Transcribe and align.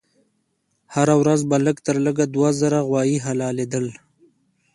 هر 0.93 1.07
ورځ 1.21 1.39
به 1.49 1.57
لږ 1.65 1.77
تر 1.85 1.95
لږه 2.05 2.25
دوه 2.35 2.49
زره 2.61 2.79
غوایي 2.87 3.17
حلالېدل. 3.25 3.85